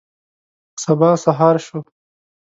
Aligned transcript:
سبا 0.83 1.11
سهار 1.23 1.55
شو. 1.65 1.79